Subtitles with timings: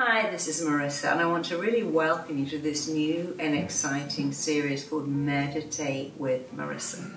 [0.00, 3.52] Hi, this is Marisa, and I want to really welcome you to this new and
[3.52, 7.16] exciting series called Meditate with Marisa.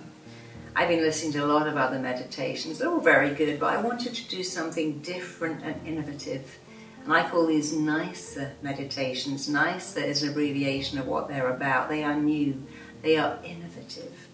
[0.75, 3.79] I've been listening to a lot of other meditations, they're all very good, but I
[3.79, 6.57] wanted to do something different and innovative.
[7.03, 9.47] And I call these NICER meditations.
[9.47, 11.87] NICER is an abbreviation of what they're about.
[11.87, 12.63] They are new,
[13.03, 14.27] they are innovative.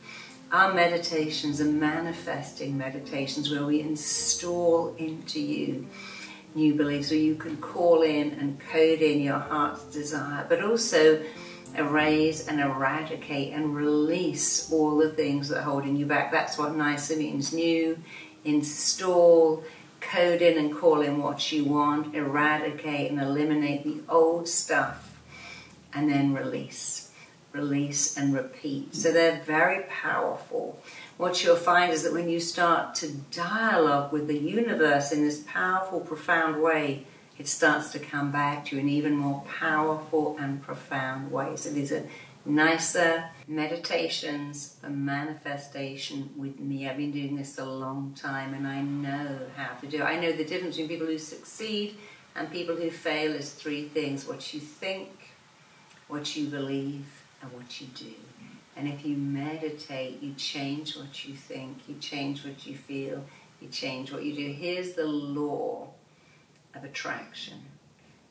[0.53, 5.87] Our meditations are manifesting meditations where we install into you
[6.57, 11.23] new beliefs, where you can call in and code in your heart's desire, but also
[11.77, 16.31] erase and eradicate and release all the things that are holding you back.
[16.31, 17.99] That's what NICER means new,
[18.43, 19.63] install,
[20.01, 25.21] code in and call in what you want, eradicate and eliminate the old stuff,
[25.93, 27.06] and then release.
[27.53, 28.93] Release and repeat.
[28.93, 30.79] So they're very powerful.
[31.17, 35.43] What you'll find is that when you start to dialogue with the universe in this
[35.47, 37.05] powerful, profound way,
[37.37, 41.61] it starts to come back to you in even more powerful and profound ways.
[41.61, 42.03] So these are
[42.45, 46.87] nicer meditations for manifestation with me.
[46.87, 50.03] I've been doing this a long time and I know how to do it.
[50.03, 51.97] I know the difference between people who succeed
[52.35, 55.09] and people who fail is three things what you think,
[56.07, 58.13] what you believe, and what you do.
[58.75, 63.23] And if you meditate, you change what you think, you change what you feel,
[63.59, 64.51] you change what you do.
[64.51, 65.89] Here's the law
[66.75, 67.57] of attraction.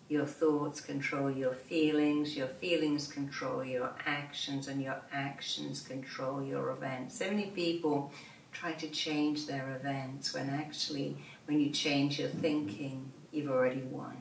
[0.08, 6.70] Your thoughts control your feelings, your feelings control your actions, and your actions control your
[6.70, 7.18] events.
[7.18, 8.12] So many people
[8.52, 14.16] try to change their events when actually, when you change your thinking, you've already won.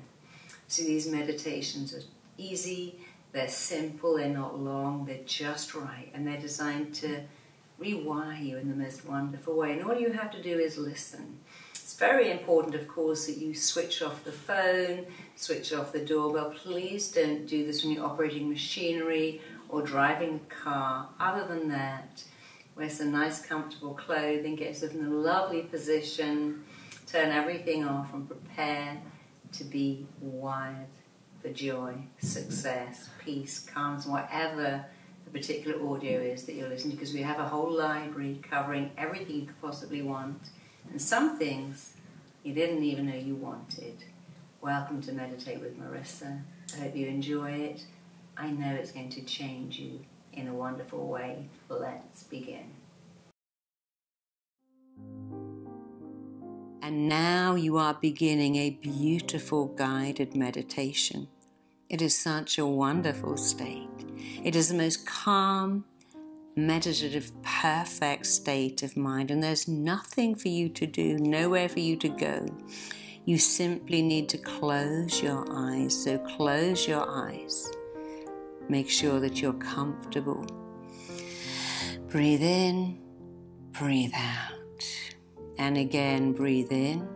[0.67, 2.02] So these meditations are
[2.39, 2.99] easy,
[3.36, 7.22] they're simple, they're not long, they're just right, and they're designed to
[7.80, 9.73] rewire you in the most wonderful way.
[9.73, 11.38] And all you have to do is listen.
[11.73, 15.05] It's very important, of course, that you switch off the phone,
[15.36, 16.53] switch off the doorbell.
[16.55, 21.09] Please don't do this when you're operating machinery or driving a car.
[21.20, 22.23] Other than that,
[22.77, 26.64] wear some nice, comfortable clothing, get yourself in a lovely position,
[27.05, 28.98] turn everything off, and prepare
[29.52, 30.88] to be wired
[31.45, 34.83] for joy, success, peace, calms, whatever
[35.26, 38.89] the particular audio is that you're listening to, because we have a whole library covering
[38.98, 40.42] everything you could possibly want
[40.89, 41.94] and some things
[42.44, 44.04] you didn't even know you wanted.
[44.60, 46.42] Welcome to Meditate with Marisa.
[46.76, 47.86] I hope you enjoy it.
[48.36, 50.00] I know it's going to change you
[50.33, 51.48] in a wonderful way.
[51.70, 52.72] Let's begin.
[56.82, 61.27] And now you are beginning a beautiful guided meditation.
[61.89, 63.87] It is such a wonderful state.
[64.43, 65.85] It is the most calm,
[66.55, 71.95] meditative, perfect state of mind, and there's nothing for you to do, nowhere for you
[71.97, 72.47] to go.
[73.25, 76.03] You simply need to close your eyes.
[76.03, 77.71] So close your eyes.
[78.69, 80.45] Make sure that you're comfortable.
[82.07, 82.99] Breathe in,
[83.71, 84.85] breathe out.
[85.57, 87.07] And again, breathe in,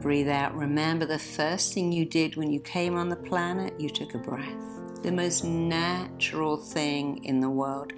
[0.00, 0.54] breathe out.
[0.56, 4.18] Remember the first thing you did when you came on the planet, you took a
[4.18, 4.76] breath
[5.06, 7.92] the most natural thing in the world.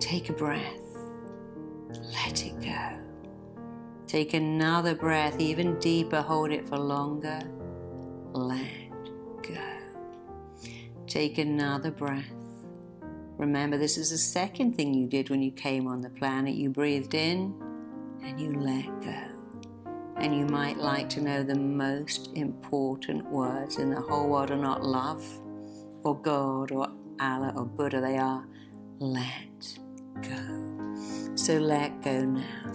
[0.00, 0.76] Take a breath,
[2.12, 2.98] let it go.
[4.06, 7.40] Take another breath, even deeper, hold it for longer,
[8.32, 8.68] let
[9.42, 9.78] go.
[11.06, 12.30] Take another breath.
[13.38, 16.54] Remember, this is the second thing you did when you came on the planet.
[16.54, 17.54] You breathed in
[18.22, 19.31] and you let go.
[20.22, 24.56] And you might like to know the most important words in the whole world are
[24.56, 25.24] not love,
[26.04, 26.88] or God or
[27.20, 28.46] Allah or Buddha, they are
[29.00, 29.78] let
[30.22, 31.34] go.
[31.34, 32.72] So let go now.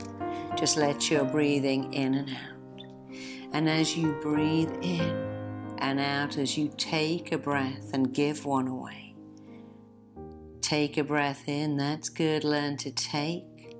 [0.57, 3.13] Just let your breathing in and out.
[3.53, 8.67] And as you breathe in and out, as you take a breath and give one
[8.67, 9.15] away,
[10.59, 12.43] take a breath in, that's good.
[12.43, 13.77] Learn to take.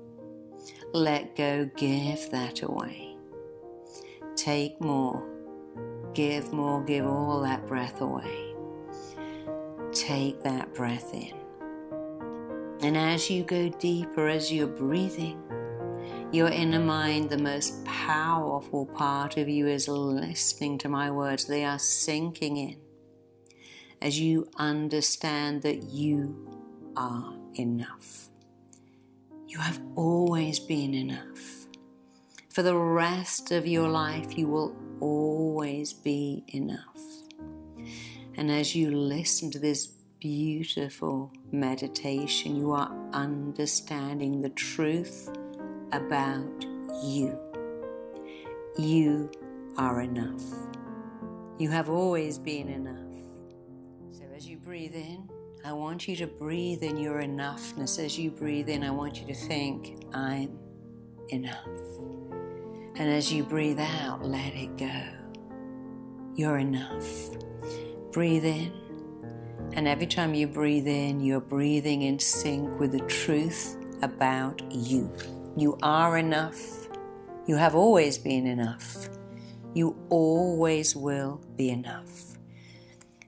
[0.94, 3.07] Let go, give that away.
[4.38, 5.22] Take more,
[6.14, 8.48] give more, give all that breath away
[9.92, 11.34] take that breath in.
[12.80, 15.42] And as you go deeper, as you're breathing,
[16.30, 21.46] your inner mind, the most powerful part of you, is listening to my words.
[21.46, 22.76] They are sinking in
[24.00, 26.48] as you understand that you
[26.96, 28.28] are enough.
[29.48, 31.57] You have always been enough.
[32.58, 36.98] For the rest of your life, you will always be enough.
[38.34, 39.86] And as you listen to this
[40.18, 45.30] beautiful meditation, you are understanding the truth
[45.92, 46.66] about
[47.00, 47.38] you.
[48.76, 49.30] You
[49.76, 50.42] are enough.
[51.60, 53.22] You have always been enough.
[54.10, 55.30] So as you breathe in,
[55.64, 58.04] I want you to breathe in your enoughness.
[58.04, 60.58] As you breathe in, I want you to think, I'm
[61.28, 62.17] enough.
[62.98, 65.02] And as you breathe out, let it go.
[66.34, 67.06] You're enough.
[68.10, 68.72] Breathe in.
[69.74, 75.12] And every time you breathe in, you're breathing in sync with the truth about you.
[75.56, 76.88] You are enough.
[77.46, 79.08] You have always been enough.
[79.74, 82.36] You always will be enough.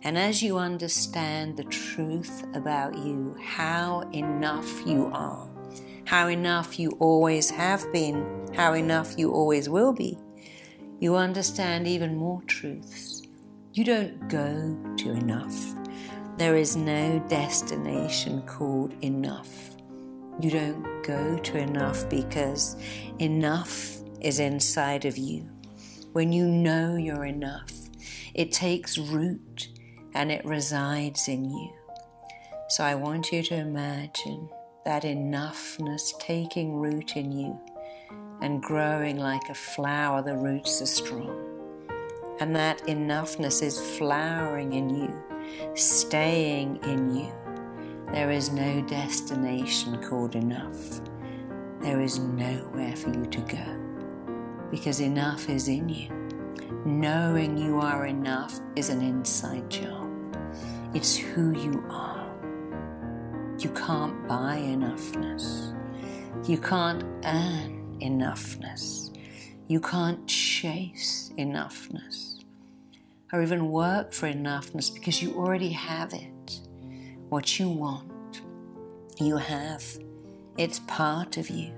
[0.02, 5.49] And as you understand the truth about you, how enough you are,
[6.10, 10.18] how enough you always have been, how enough you always will be,
[10.98, 13.22] you understand even more truths.
[13.74, 15.54] You don't go to enough.
[16.36, 19.76] There is no destination called enough.
[20.40, 22.74] You don't go to enough because
[23.20, 25.48] enough is inside of you
[26.10, 27.72] when you know you're enough.
[28.34, 29.68] It takes root
[30.14, 31.70] and it resides in you.
[32.68, 34.48] So I want you to imagine
[34.84, 37.60] that enoughness taking root in you
[38.40, 41.36] and growing like a flower, the roots are strong.
[42.40, 45.22] And that enoughness is flowering in you,
[45.74, 47.32] staying in you.
[48.12, 51.00] There is no destination called enough.
[51.80, 53.80] There is nowhere for you to go
[54.70, 56.08] because enough is in you.
[56.86, 60.08] Knowing you are enough is an inside job,
[60.94, 62.09] it's who you are.
[63.60, 65.76] You can't buy enoughness,
[66.48, 69.14] you can't earn enoughness,
[69.66, 72.42] you can't chase enoughness,
[73.30, 76.60] or even work for enoughness because you already have it.
[77.28, 78.40] What you want,
[79.18, 79.84] you have.
[80.56, 81.70] It's part of you.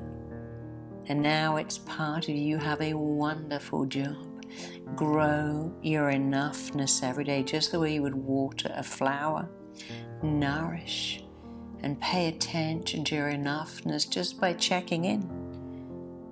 [1.07, 2.43] And now it's part of you.
[2.43, 4.47] You have a wonderful job.
[4.95, 9.49] Grow your enoughness every day, just the way you would water a flower.
[10.23, 11.22] Nourish
[11.83, 15.21] and pay attention to your enoughness just by checking in.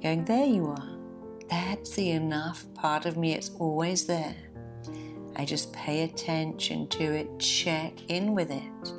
[0.03, 0.97] Going, there you are.
[1.49, 3.33] That's the enough part of me.
[3.35, 4.37] It's always there.
[5.37, 8.93] I just pay attention to it, check in with it,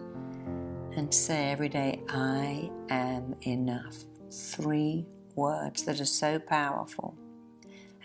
[0.95, 3.95] and say every day, I am enough.
[4.31, 5.05] Three
[5.35, 7.15] words that are so powerful,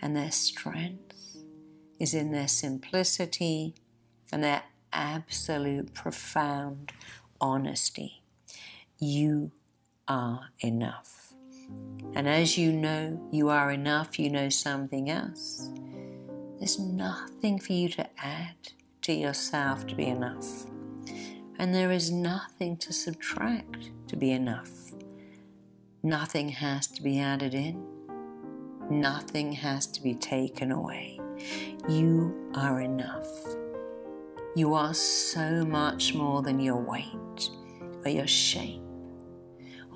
[0.01, 1.37] and their strength
[1.99, 3.75] is in their simplicity
[4.31, 6.91] and their absolute profound
[7.41, 8.23] honesty.
[8.99, 9.51] You
[10.07, 11.33] are enough.
[12.15, 15.69] And as you know you are enough, you know something else.
[16.57, 18.55] There's nothing for you to add
[19.03, 20.65] to yourself to be enough.
[21.59, 24.71] And there is nothing to subtract to be enough.
[26.01, 27.83] Nothing has to be added in,
[28.89, 31.19] nothing has to be taken away.
[31.87, 33.27] You are enough.
[34.55, 37.49] You are so much more than your weight,
[38.03, 38.81] or your shape,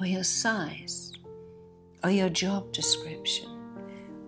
[0.02, 1.14] or your size,
[2.04, 3.48] or your job description,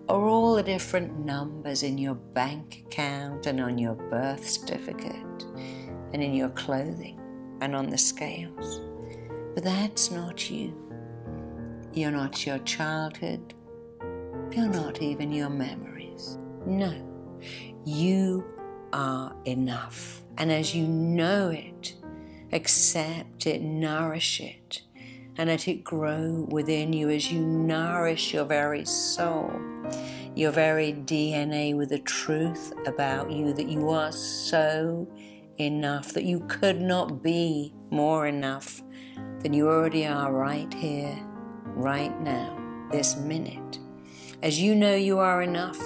[0.08, 5.44] or all the different numbers in your bank account and on your birth certificate,
[6.14, 7.20] and in your clothing
[7.62, 8.82] and on the scales.
[9.56, 10.78] But that's not you.
[11.92, 13.56] You're not your childhood.
[14.52, 16.38] You're not even your memories.
[16.68, 16.94] No,
[17.84, 18.46] you
[18.94, 20.22] are enough.
[20.38, 21.96] And as you know it,
[22.52, 24.84] accept it, nourish it,
[25.38, 29.52] and let it grow within you as you nourish your very soul,
[30.36, 35.08] your very DNA with the truth about you that you are so
[35.58, 38.82] enough, that you could not be more enough
[39.40, 41.18] than you already are right here
[41.76, 43.80] right now, this minute.
[44.42, 45.80] As you know you are enough,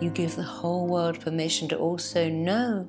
[0.00, 2.88] you give the whole world permission to also know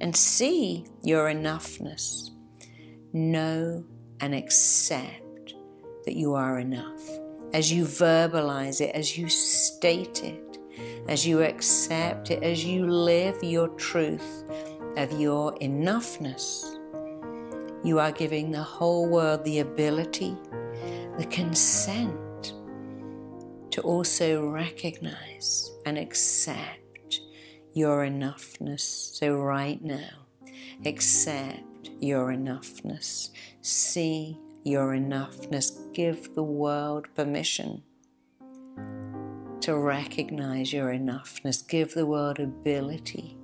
[0.00, 2.30] and see your enoughness.
[3.12, 3.84] Know
[4.20, 5.54] and accept
[6.04, 7.02] that you are enough.
[7.52, 10.58] As you verbalize it, as you state it,
[11.08, 14.44] as you accept it, as you live your truth
[14.96, 16.76] of your enoughness,
[17.84, 20.36] you are giving the whole world the ability
[21.20, 22.54] the consent
[23.70, 27.20] to also recognize and accept
[27.74, 28.80] your enoughness.
[28.80, 30.26] So, right now,
[30.86, 31.62] accept
[31.98, 33.30] your enoughness,
[33.62, 37.82] see your enoughness, give the world permission
[39.60, 43.36] to recognize your enoughness, give the world ability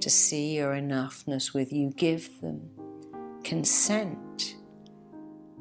[0.00, 2.70] to see your enoughness with you, give them
[3.44, 4.56] consent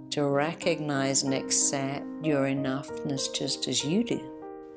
[0.09, 4.29] to recognize and accept your enoughness just as you do.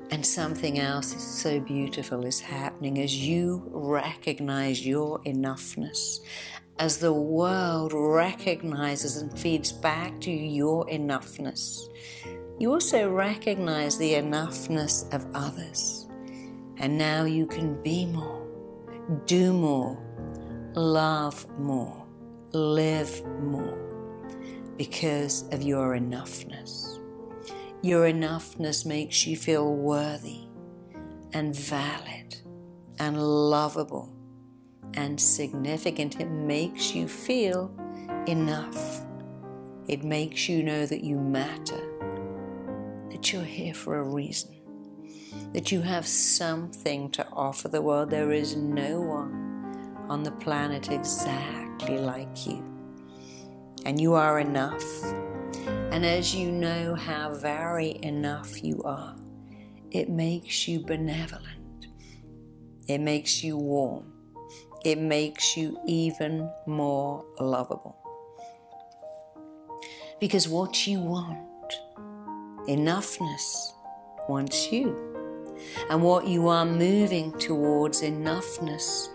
[0.09, 2.99] And something else so beautiful is happening.
[2.99, 6.19] As you recognize your enoughness,
[6.79, 11.81] as the world recognizes and feeds back to you your enoughness.
[12.59, 16.07] You also recognize the enoughness of others.
[16.77, 18.47] And now you can be more,
[19.25, 19.97] do more,
[20.75, 22.05] love more,
[22.51, 23.77] live more
[24.77, 26.99] because of your enoughness.
[27.81, 30.41] Your enoughness makes you feel worthy
[31.33, 32.35] and valid
[32.99, 34.16] and lovable
[34.93, 36.19] and significant.
[36.19, 37.71] It makes you feel
[38.27, 39.05] enough.
[39.87, 41.81] It makes you know that you matter,
[43.09, 44.55] that you're here for a reason,
[45.53, 48.09] that you have something to offer the world.
[48.09, 52.63] There is no one on the planet exactly like you.
[53.85, 54.83] And you are enough
[55.91, 59.15] and as you know how very enough you are,
[59.89, 61.87] it makes you benevolent.
[62.87, 64.13] It makes you warm.
[64.83, 67.95] It makes you even more lovable.
[70.19, 71.73] Because what you want,
[72.67, 73.73] enoughness,
[74.27, 75.03] wants you.
[75.89, 79.09] And what you are moving towards, enoughness,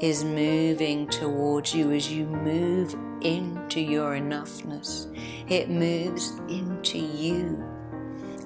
[0.00, 5.06] is moving towards you as you move into your enoughness.
[5.50, 7.66] It moves into you.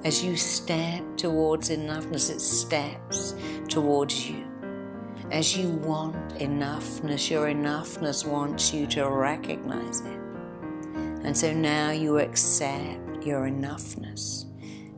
[0.03, 3.35] As you step towards enoughness, it steps
[3.67, 4.50] towards you.
[5.31, 10.19] As you want enoughness, your enoughness wants you to recognize it.
[11.23, 14.43] And so now you accept your enoughness.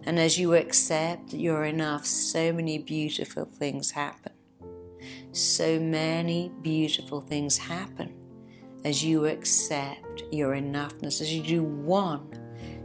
[0.08, 4.34] And as you accept you're enough, so many beautiful things happen.
[5.34, 8.16] So many beautiful things happen
[8.84, 12.28] as you accept your enoughness, as you do one,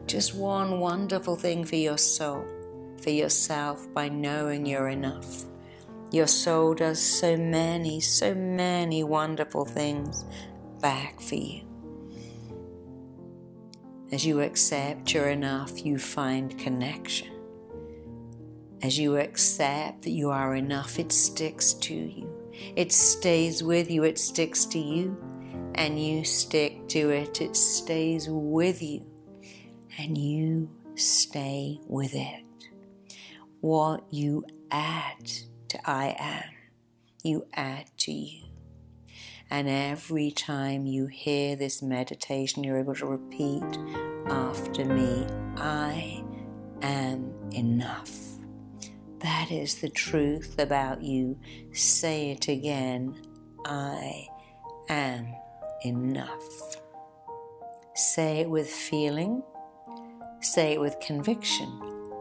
[0.06, 2.44] just one wonderful thing for your soul,
[3.00, 5.47] for yourself by knowing you're enough.
[6.10, 10.24] Your soul does so many, so many wonderful things
[10.80, 11.62] back for you.
[14.10, 17.28] As you accept you're enough, you find connection.
[18.80, 22.32] As you accept that you are enough, it sticks to you.
[22.74, 25.16] It stays with you, it sticks to you
[25.74, 29.06] and you stick to it, it stays with you
[29.98, 32.44] and you stay with it.
[33.60, 35.30] What you add
[35.68, 36.50] to I am,
[37.22, 38.44] you add to you.
[39.50, 43.78] And every time you hear this meditation, you're able to repeat
[44.26, 46.22] after me I
[46.82, 48.10] am enough.
[49.20, 51.38] That is the truth about you.
[51.72, 53.20] Say it again
[53.64, 54.28] I
[54.88, 55.34] am
[55.84, 56.76] enough.
[57.94, 59.42] Say it with feeling,
[60.40, 61.68] say it with conviction.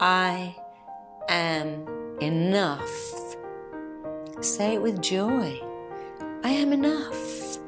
[0.00, 0.56] I
[1.28, 1.86] am
[2.20, 3.27] enough.
[4.40, 5.60] Say it with joy.
[6.44, 7.58] I am enough.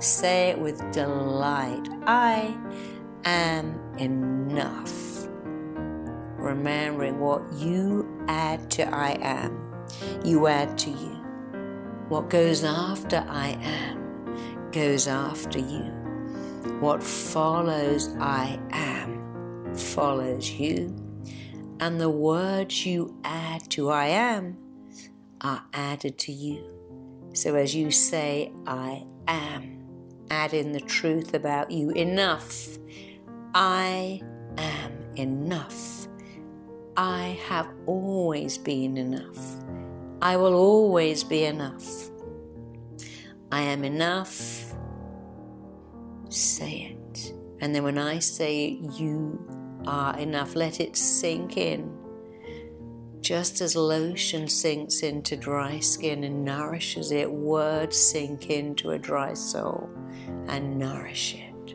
[0.00, 1.88] Say it with delight.
[2.06, 2.58] I
[3.24, 5.26] am enough.
[6.36, 9.86] Remembering what you add to I am,
[10.22, 11.16] you add to you.
[12.10, 15.84] What goes after I am, goes after you.
[16.80, 20.94] What follows I am follows you.
[21.80, 24.58] And the words you add to I am
[25.40, 26.64] are added to you.
[27.32, 29.84] So as you say, I am,
[30.30, 31.90] add in the truth about you.
[31.90, 32.78] Enough.
[33.54, 34.22] I
[34.58, 36.06] am enough.
[36.96, 39.38] I have always been enough.
[40.22, 42.10] I will always be enough.
[43.50, 44.74] I am enough.
[46.28, 47.32] Say it.
[47.60, 49.38] And then when I say you
[49.86, 50.54] are enough.
[50.54, 51.96] Let it sink in.
[53.20, 59.34] Just as lotion sinks into dry skin and nourishes it, words sink into a dry
[59.34, 59.90] soul
[60.48, 61.74] and nourish it.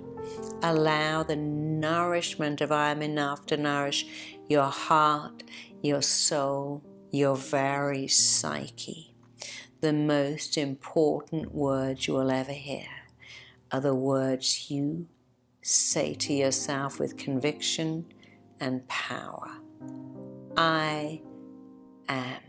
[0.63, 4.05] Allow the nourishment of I am enough to nourish
[4.49, 5.43] your heart,
[5.81, 9.15] your soul, your very psyche
[9.85, 12.87] the most important words you will ever hear
[13.71, 15.05] are the words you
[15.61, 18.03] say to yourself with conviction
[18.59, 19.51] and power.
[20.57, 21.21] I
[22.07, 22.41] am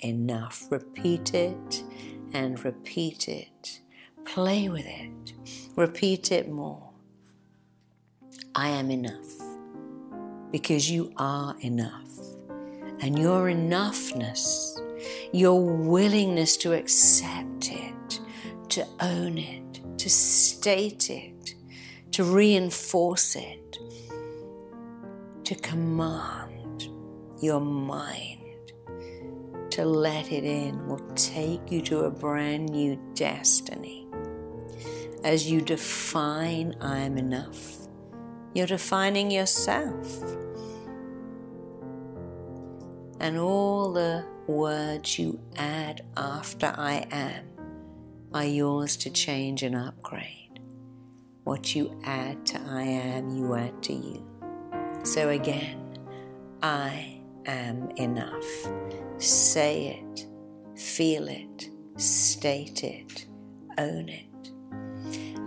[0.00, 0.70] enough.
[0.70, 1.84] Repeat it
[2.32, 3.80] and repeat it.
[4.24, 5.34] Play with it.
[5.76, 6.90] Repeat it more.
[8.54, 9.32] I am enough
[10.50, 12.02] because you are enough.
[13.00, 14.80] And your enoughness
[15.32, 18.20] your willingness to accept it,
[18.68, 21.54] to own it, to state it,
[22.12, 23.78] to reinforce it,
[25.44, 26.88] to command
[27.40, 28.43] your mind
[29.74, 34.06] to let it in will take you to a brand new destiny.
[35.24, 37.88] As you define, I am enough,
[38.54, 40.22] you're defining yourself.
[43.18, 47.44] And all the words you add after I am
[48.32, 50.60] are yours to change and upgrade.
[51.42, 54.24] What you add to I am, you add to you.
[55.02, 55.98] So again,
[56.62, 57.13] I
[57.46, 58.44] am enough.
[59.18, 60.26] Say it,
[60.76, 63.26] feel it, state it,
[63.78, 64.52] own it.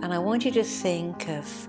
[0.02, 1.68] And I want you to think of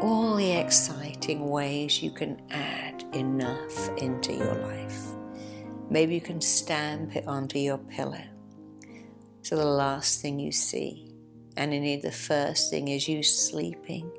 [0.00, 5.00] all the exciting ways you can add enough into your life.
[5.88, 8.24] Maybe you can stamp it onto your pillow.
[9.42, 11.14] So the last thing you see,
[11.56, 14.10] and indeed the first thing is you sleeping,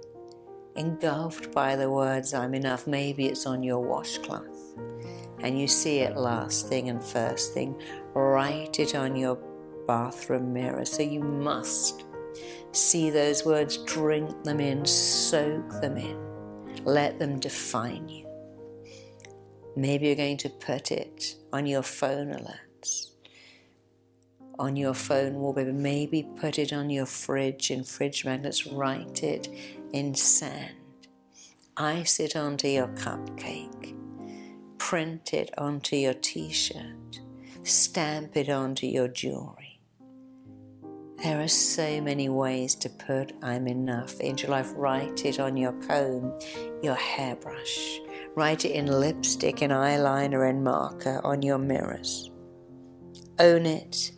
[0.76, 2.88] engulfed by the words, I'm enough.
[2.88, 4.78] Maybe it's on your washcloth
[5.40, 7.80] and you see it last thing and first thing,
[8.14, 9.38] write it on your
[9.88, 10.86] bathroom mirror.
[10.86, 12.06] So you must
[12.72, 16.18] see those words, drink them in, soak them in,
[16.84, 18.26] let them define you.
[19.76, 23.12] Maybe you're going to put it on your phone alerts,
[24.58, 25.74] on your phone wallpaper.
[25.74, 28.66] Maybe put it on your fridge in fridge magnets.
[28.66, 29.50] Write it
[29.92, 30.76] in sand.
[31.76, 33.95] Ice it onto your cupcake
[34.86, 37.20] print it onto your t shirt,
[37.64, 39.82] stamp it onto your jewelry.
[41.24, 44.72] There are so many ways to put I'm enough into life.
[44.76, 46.38] Write it on your comb,
[46.84, 48.00] your hairbrush.
[48.36, 52.30] Write it in lipstick and eyeliner and marker on your mirrors.
[53.40, 54.12] Own it,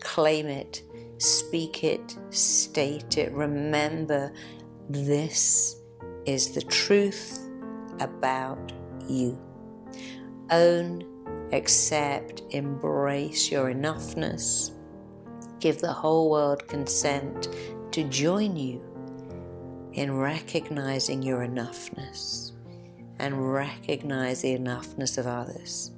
[0.00, 0.82] claim it,
[1.16, 3.32] speak it, state it.
[3.32, 4.34] Remember,
[4.90, 5.76] this
[6.26, 7.38] is the truth
[8.00, 8.70] about
[9.08, 9.40] you
[10.50, 11.04] own,
[11.52, 14.72] accept, embrace your enoughness.
[15.58, 17.48] Give the whole world consent
[17.92, 18.84] to join you
[19.92, 22.52] in recognizing your enoughness
[23.18, 25.92] and recognize the enoughness of others.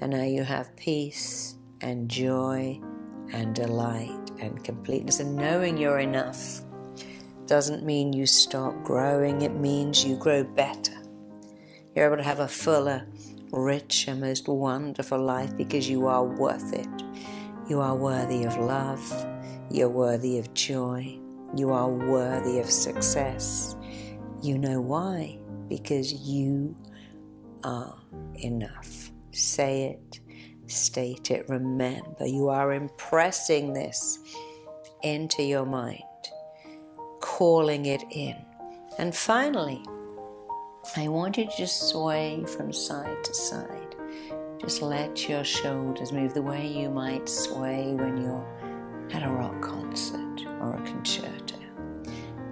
[0.00, 2.80] And now you have peace and joy
[3.32, 5.20] and delight and completeness.
[5.20, 6.62] And knowing you're enough
[7.46, 10.96] doesn't mean you stop growing, it means you grow better.
[11.94, 13.06] You're able to have a fuller
[13.52, 16.88] rich and most wonderful life because you are worth it.
[17.68, 19.26] You are worthy of love.
[19.70, 21.18] You're worthy of joy.
[21.54, 23.76] You are worthy of success.
[24.42, 25.38] You know why?
[25.68, 26.76] Because you
[27.62, 27.96] are
[28.36, 29.10] enough.
[29.30, 30.20] Say it,
[30.66, 32.26] state it, remember.
[32.26, 34.18] You are impressing this
[35.02, 36.02] into your mind,
[37.20, 38.36] calling it in.
[38.98, 39.82] And finally,
[40.96, 43.94] I want you to just sway from side to side.
[44.58, 48.44] Just let your shoulders move the way you might sway when you're
[49.12, 51.54] at a rock concert or a concerto.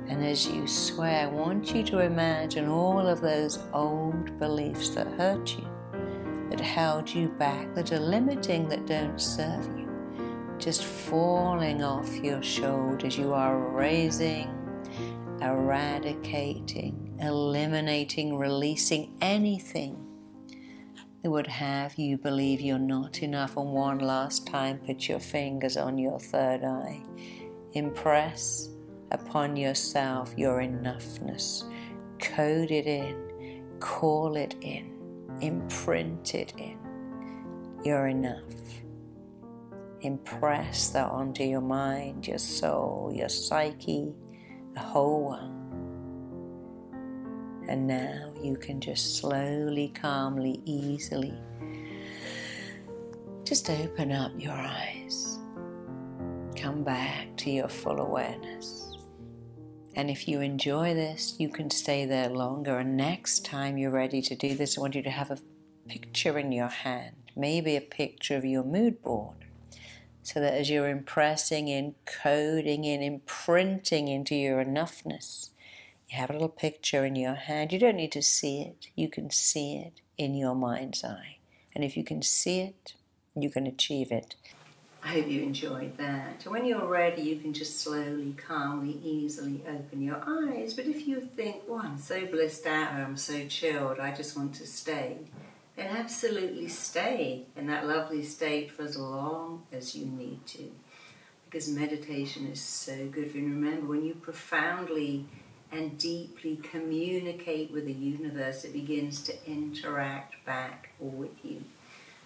[0.07, 5.09] And as you sway, I want you to imagine all of those old beliefs that
[5.09, 5.66] hurt you,
[6.51, 9.88] that held you back, that are limiting, that don't serve you,
[10.57, 13.19] just falling off your shoulders.
[13.19, 14.49] You are raising,
[15.42, 19.96] eradicating, eliminating, releasing anything
[21.22, 23.57] that would have you believe you're not enough.
[23.57, 27.03] And one last time, put your fingers on your third eye.
[27.72, 28.70] Impress
[29.11, 31.64] upon yourself your enoughness.
[32.18, 34.92] Code it in, call it in,
[35.40, 36.79] imprint it in.
[37.85, 38.42] You're enough.
[40.03, 44.14] Impress that onto your mind, your soul, your psyche,
[44.75, 45.57] the whole one.
[47.69, 51.39] And now you can just slowly, calmly, easily
[53.51, 55.41] just open up your eyes.
[56.55, 58.97] Come back to your full awareness.
[59.97, 62.79] And if you enjoy this, you can stay there longer.
[62.79, 65.39] And next time you're ready to do this, I want you to have a
[65.89, 69.47] picture in your hand, maybe a picture of your mood board.
[70.23, 75.51] So that as you're impressing in, coding in, imprinting into your enoughness,
[76.09, 77.73] you have a little picture in your hand.
[77.73, 78.89] You don't need to see it.
[78.95, 81.39] You can see it in your mind's eye.
[81.75, 82.95] And if you can see it,
[83.35, 84.37] you can achieve it.
[85.03, 86.45] I hope you enjoyed that.
[86.47, 90.75] When you're ready, you can just slowly, calmly, easily open your eyes.
[90.75, 94.55] But if you think, well, I'm so blissed out, I'm so chilled, I just want
[94.57, 95.17] to stay,
[95.81, 100.71] then absolutely stay in that lovely state for as long as you need to.
[101.47, 103.45] Because meditation is so good for you.
[103.45, 105.25] Remember, when you profoundly
[105.73, 111.64] and deeply communicate with the universe, it begins to interact back with you.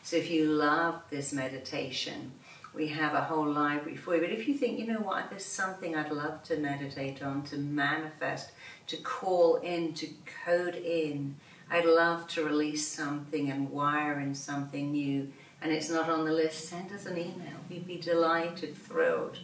[0.03, 2.33] So if you love this meditation,
[2.75, 4.21] we have a whole library for you.
[4.21, 7.57] But if you think, you know what, there's something I'd love to meditate on, to
[7.57, 8.51] manifest,
[8.89, 10.09] to call in, to
[10.45, 11.37] code in,
[11.71, 16.33] I'd love to release something and wire in something new, and it's not on the
[16.33, 17.57] list, send us an email.
[17.71, 19.39] We'd be delighted, thrilled,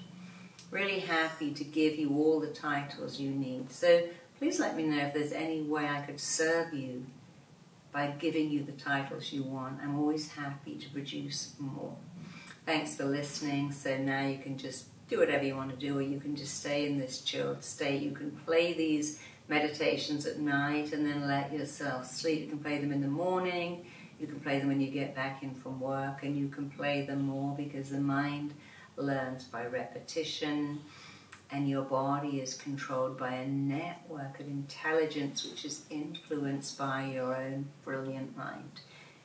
[0.70, 3.72] really happy to give you all the titles you need.
[3.72, 4.02] So
[4.38, 7.06] please let me know if there's any way I could serve you
[7.92, 9.80] by giving you the titles you want.
[9.82, 11.96] I'm always happy to produce more.
[12.64, 13.72] Thanks for listening.
[13.72, 16.60] So now you can just do whatever you want to do, or you can just
[16.60, 18.00] stay in this chilled state.
[18.00, 19.20] You can play these
[19.50, 22.42] meditations at night and then let yourself sleep.
[22.42, 23.84] You can play them in the morning,
[24.20, 27.04] you can play them when you get back in from work, and you can play
[27.04, 28.54] them more because the mind
[28.96, 30.80] learns by repetition
[31.52, 37.34] and your body is controlled by a network of intelligence which is influenced by your
[37.34, 38.80] own brilliant mind.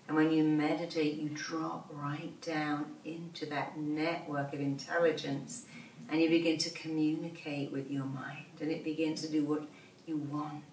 [0.07, 5.65] And when you meditate, you drop right down into that network of intelligence
[6.09, 9.67] and you begin to communicate with your mind and it begins to do what
[10.05, 10.63] you want.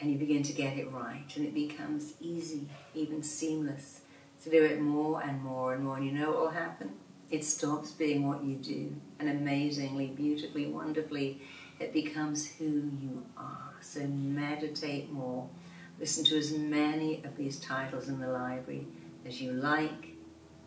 [0.00, 4.00] And you begin to get it right and it becomes easy, even seamless,
[4.42, 5.96] to do it more and more and more.
[5.96, 6.94] And you know what will happen?
[7.30, 11.40] It stops being what you do, and amazingly, beautifully, wonderfully,
[11.80, 13.72] it becomes who you are.
[13.80, 15.48] So meditate more.
[15.98, 18.86] Listen to as many of these titles in the library
[19.24, 20.14] as you like,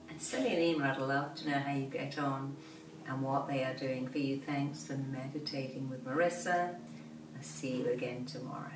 [0.10, 0.88] and send me an email.
[0.90, 2.56] I'd love to know how you get on
[3.08, 4.42] and what they are doing for you.
[4.44, 6.76] Thanks for meditating with Marisa.
[7.46, 8.72] See you again tomorrow.